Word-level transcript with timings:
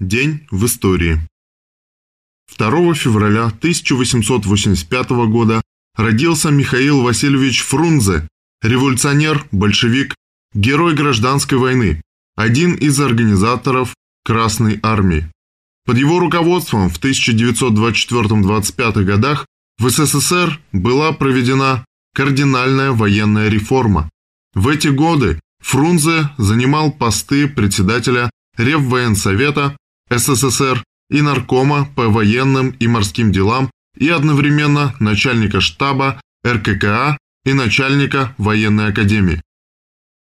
День 0.00 0.46
в 0.50 0.66
истории. 0.66 1.20
2 2.58 2.94
февраля 2.94 3.46
1885 3.46 5.10
года 5.28 5.62
родился 5.96 6.50
Михаил 6.50 7.02
Васильевич 7.02 7.62
Фрунзе, 7.62 8.28
революционер, 8.62 9.46
большевик, 9.52 10.14
герой 10.54 10.94
гражданской 10.94 11.58
войны, 11.58 12.00
один 12.36 12.74
из 12.74 12.98
организаторов 13.00 13.94
Красной 14.24 14.78
армии. 14.82 15.30
Под 15.84 15.98
его 15.98 16.20
руководством 16.20 16.88
в 16.88 16.98
1924-25 17.00 19.04
годах 19.04 19.46
в 19.78 19.90
СССР 19.90 20.60
была 20.70 21.12
проведена 21.12 21.84
кардинальная 22.14 22.92
военная 22.92 23.48
реформа. 23.48 24.08
В 24.54 24.68
эти 24.68 24.86
годы 24.88 25.40
Фрунзе 25.60 26.30
занимал 26.38 26.92
посты 26.92 27.48
председателя 27.48 28.30
Реввоенсовета 28.56 29.76
СССР 30.18 30.82
и 31.10 31.20
наркома 31.20 31.88
по 31.96 32.08
военным 32.08 32.70
и 32.70 32.86
морским 32.86 33.32
делам 33.32 33.70
и 33.96 34.08
одновременно 34.08 34.94
начальника 35.00 35.60
штаба 35.60 36.20
РККА 36.46 37.18
и 37.44 37.52
начальника 37.52 38.34
военной 38.38 38.88
академии. 38.88 39.42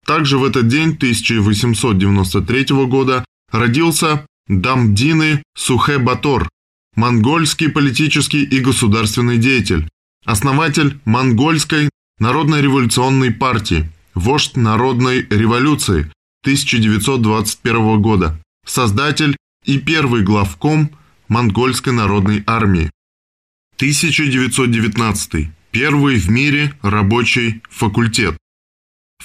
Также 0.07 0.39
в 0.39 0.45
этот 0.45 0.69
день 0.69 0.95
1893 0.95 2.87
года 2.87 3.25
родился 3.51 4.27
Дамдины 4.49 5.43
Сухэ-Батор, 5.57 6.49
монгольский 6.97 7.71
политический 7.71 8.43
и 8.43 8.59
государственный 8.59 9.39
деятель, 9.39 9.89
основатель 10.25 11.01
монгольской 11.05 11.89
народно-революционной 12.19 13.31
партии, 13.31 13.91
вождь 14.15 14.57
народной 14.57 15.23
революции 15.31 16.11
1921 16.43 18.03
года, 18.03 18.41
создатель 18.67 19.37
и 19.65 19.79
первый 19.79 20.23
главком 20.23 20.91
Монгольской 21.29 21.93
народной 21.93 22.43
армии. 22.47 22.91
1919. 23.77 25.51
Первый 25.71 26.17
в 26.17 26.31
мире 26.31 26.75
рабочий 26.83 27.63
факультет. 27.71 28.37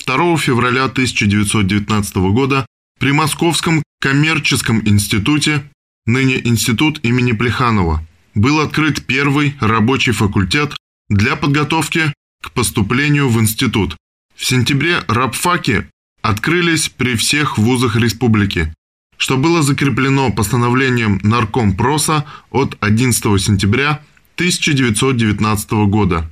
2 0.05 0.37
февраля 0.37 0.85
1919 0.85 2.15
года 2.33 2.65
при 2.99 3.11
Московском 3.11 3.83
коммерческом 3.99 4.81
институте, 4.87 5.69
ныне 6.05 6.39
институт 6.47 7.03
имени 7.03 7.33
Плеханова, 7.33 8.05
был 8.33 8.59
открыт 8.59 9.05
первый 9.05 9.55
рабочий 9.59 10.11
факультет 10.11 10.75
для 11.09 11.35
подготовки 11.35 12.13
к 12.41 12.51
поступлению 12.51 13.29
в 13.29 13.39
институт. 13.39 13.97
В 14.35 14.45
сентябре 14.45 15.03
рабфаки 15.07 15.89
открылись 16.21 16.89
при 16.89 17.15
всех 17.15 17.57
вузах 17.57 17.95
республики, 17.95 18.73
что 19.17 19.37
было 19.37 19.61
закреплено 19.61 20.31
постановлением 20.31 21.19
Наркомпроса 21.23 22.25
от 22.51 22.77
11 22.79 23.41
сентября 23.41 24.03
1919 24.35 25.71
года. 25.89 26.29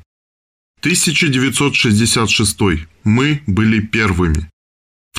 1966. 0.80 2.88
Мы 3.04 3.42
были 3.48 3.80
первыми. 3.80 4.50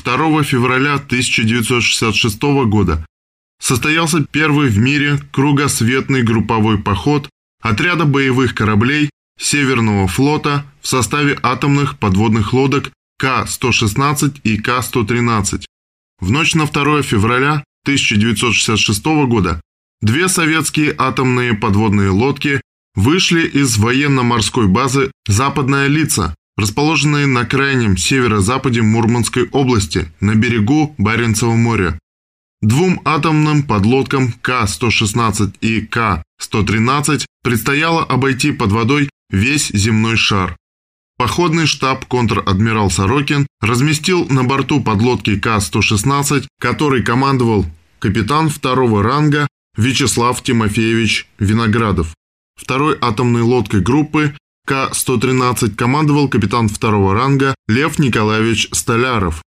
2 0.03 0.43
февраля 0.43 0.95
1966 0.95 2.41
года 2.67 3.05
состоялся 3.59 4.25
первый 4.31 4.69
в 4.69 4.77
мире 4.77 5.19
кругосветный 5.31 6.23
групповой 6.23 6.77
поход 6.77 7.29
отряда 7.61 8.05
боевых 8.05 8.55
кораблей 8.55 9.09
Северного 9.39 10.07
флота 10.07 10.65
в 10.81 10.87
составе 10.87 11.37
атомных 11.43 11.99
подводных 11.99 12.53
лодок 12.53 12.91
К-116 13.19 14.41
и 14.43 14.57
К-113. 14.57 15.65
В 16.19 16.31
ночь 16.31 16.55
на 16.55 16.65
2 16.65 17.03
февраля 17.03 17.63
1966 17.83 19.05
года 19.27 19.61
две 20.01 20.27
советские 20.27 20.95
атомные 20.97 21.53
подводные 21.53 22.09
лодки 22.09 22.59
вышли 22.95 23.47
из 23.47 23.77
военно-морской 23.77 24.67
базы 24.67 25.11
«Западная 25.27 25.85
Лица», 25.87 26.33
расположенной 26.57 27.27
на 27.27 27.45
крайнем 27.45 27.97
северо-западе 27.97 28.81
Мурманской 28.81 29.47
области, 29.49 30.11
на 30.19 30.33
берегу 30.33 30.95
Баренцева 30.97 31.53
моря. 31.53 31.99
Двум 32.61 32.99
атомным 33.05 33.61
подлодкам 33.61 34.33
К-116 34.41 35.57
и 35.61 35.81
К-113 35.81 37.25
предстояло 37.43 38.03
обойти 38.03 38.51
под 38.51 38.71
водой 38.71 39.11
весь 39.29 39.69
земной 39.69 40.15
шар. 40.17 40.57
Походный 41.17 41.65
штаб 41.65 42.05
контр-адмирал 42.05 42.91
Сорокин 42.91 43.47
разместил 43.59 44.27
на 44.29 44.43
борту 44.43 44.83
подлодки 44.83 45.35
К-116, 45.39 46.45
который 46.59 47.03
командовал 47.03 47.65
капитан 47.97 48.49
второго 48.49 49.01
ранга 49.01 49.47
Вячеслав 49.75 50.43
Тимофеевич 50.43 51.27
Виноградов. 51.39 52.13
Второй 52.55 52.97
атомной 53.01 53.41
лодкой 53.41 53.81
группы 53.81 54.35
К-113 54.67 55.75
командовал 55.75 56.29
капитан 56.29 56.69
второго 56.69 57.15
ранга 57.15 57.55
Лев 57.67 57.97
Николаевич 57.97 58.69
Столяров. 58.71 59.41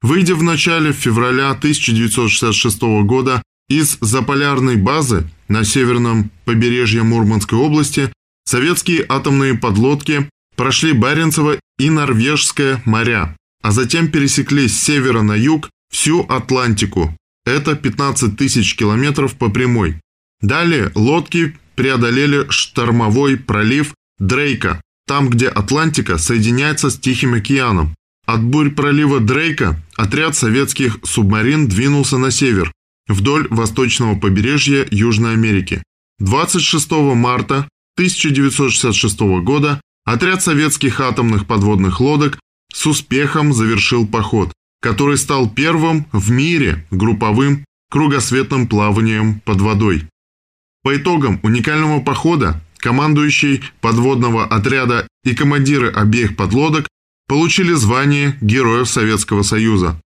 Выйдя 0.00 0.34
в 0.34 0.42
начале 0.42 0.92
февраля 0.92 1.50
1966 1.50 2.82
года 3.04 3.42
из 3.68 3.98
заполярной 4.00 4.76
базы 4.76 5.28
на 5.48 5.64
северном 5.64 6.30
побережье 6.46 7.02
Мурманской 7.02 7.58
области, 7.58 8.10
советские 8.44 9.04
атомные 9.08 9.54
подлодки 9.54 10.28
прошли 10.56 10.92
Баренцево 10.92 11.58
и 11.78 11.90
Норвежское 11.90 12.82
моря, 12.84 13.36
а 13.62 13.72
затем 13.72 14.08
пересекли 14.08 14.68
с 14.68 14.82
севера 14.82 15.22
на 15.22 15.34
юг 15.34 15.70
всю 15.90 16.20
Атлантику. 16.20 17.16
Это 17.44 17.76
15 17.76 18.36
тысяч 18.36 18.76
километров 18.76 19.34
по 19.34 19.50
прямой. 19.50 20.00
Далее 20.40 20.90
лодки 20.94 21.56
преодолели 21.74 22.46
штормовой 22.48 23.36
пролив 23.36 23.94
Дрейка, 24.18 24.80
там, 25.06 25.28
где 25.28 25.48
Атлантика 25.48 26.18
соединяется 26.18 26.90
с 26.90 26.98
Тихим 26.98 27.34
океаном. 27.34 27.94
От 28.26 28.42
бурь 28.42 28.70
пролива 28.70 29.20
Дрейка 29.20 29.80
отряд 29.96 30.34
советских 30.34 30.98
субмарин 31.04 31.68
двинулся 31.68 32.16
на 32.16 32.30
север, 32.30 32.72
вдоль 33.06 33.46
восточного 33.50 34.18
побережья 34.18 34.86
Южной 34.90 35.32
Америки. 35.32 35.82
26 36.20 36.90
марта 37.14 37.68
1966 37.96 39.20
года 39.42 39.80
Отряд 40.04 40.42
советских 40.42 41.00
атомных 41.00 41.46
подводных 41.46 42.00
лодок 42.00 42.38
с 42.72 42.86
успехом 42.86 43.52
завершил 43.54 44.06
поход, 44.06 44.52
который 44.80 45.16
стал 45.16 45.48
первым 45.48 46.06
в 46.12 46.30
мире 46.30 46.86
групповым 46.90 47.64
кругосветным 47.90 48.68
плаванием 48.68 49.40
под 49.40 49.60
водой. 49.62 50.06
По 50.82 50.94
итогам 50.96 51.40
уникального 51.42 52.00
похода 52.00 52.60
командующий 52.76 53.62
подводного 53.80 54.44
отряда 54.44 55.08
и 55.24 55.34
командиры 55.34 55.90
обеих 55.90 56.36
подлодок 56.36 56.86
получили 57.26 57.72
звание 57.72 58.36
Героев 58.42 58.90
Советского 58.90 59.42
Союза, 59.42 59.98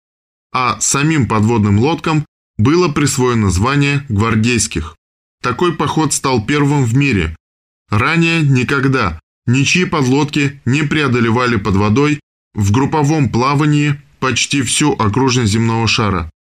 а 0.53 0.79
самим 0.79 1.27
подводным 1.27 1.81
лодкам 1.81 2.25
было 2.57 2.89
присвоено 2.89 3.51
звание 3.51 4.05
гвардейских. 4.09 4.95
Такой 5.43 5.75
поход 5.75 6.13
стал 6.13 6.47
первым 6.47 6.85
в 6.85 6.97
мире. 6.97 7.35
Ранее 7.91 8.43
никогда 8.43 9.19
Ничьи 9.49 9.87
подлодки 9.87 10.61
не 10.67 10.83
преодолевали 10.83 11.57
под 11.57 11.75
водой 11.77 12.21
в 12.53 12.71
групповом 12.71 13.31
плавании 13.31 13.99
почти 14.21 14.61
всю 14.61 14.93
окружность 14.93 15.53
земного 15.53 15.89
шара. 15.89 16.31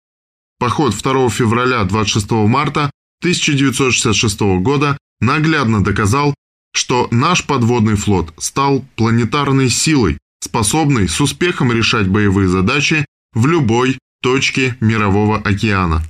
Поход 0.58 0.94
2 0.94 1.30
февраля 1.30 1.82
26 1.84 2.30
марта 2.46 2.90
1966 3.22 4.40
года 4.60 4.98
наглядно 5.20 5.82
доказал, 5.82 6.34
что 6.74 7.08
наш 7.10 7.46
подводный 7.46 7.96
флот 7.96 8.34
стал 8.36 8.84
планетарной 8.96 9.70
силой, 9.70 10.18
способной 10.40 11.08
с 11.08 11.18
успехом 11.18 11.72
решать 11.72 12.08
боевые 12.08 12.48
задачи 12.48 13.06
в 13.32 13.46
любой 13.46 13.98
точке 14.22 14.76
Мирового 14.80 15.38
океана. 15.38 16.02